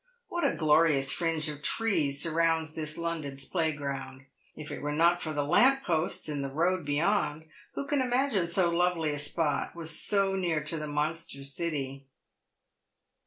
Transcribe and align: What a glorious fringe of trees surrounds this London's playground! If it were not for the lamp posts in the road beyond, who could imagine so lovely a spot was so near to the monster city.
What 0.29 0.43
a 0.43 0.55
glorious 0.55 1.11
fringe 1.13 1.47
of 1.47 1.61
trees 1.61 2.23
surrounds 2.23 2.73
this 2.73 2.97
London's 2.97 3.45
playground! 3.45 4.25
If 4.55 4.71
it 4.71 4.81
were 4.81 4.91
not 4.93 5.21
for 5.21 5.31
the 5.31 5.43
lamp 5.45 5.83
posts 5.83 6.27
in 6.27 6.41
the 6.41 6.49
road 6.49 6.83
beyond, 6.87 7.43
who 7.75 7.85
could 7.85 7.99
imagine 7.99 8.47
so 8.47 8.71
lovely 8.71 9.11
a 9.11 9.19
spot 9.19 9.75
was 9.75 9.91
so 9.95 10.35
near 10.35 10.63
to 10.63 10.77
the 10.79 10.87
monster 10.87 11.43
city. 11.43 12.07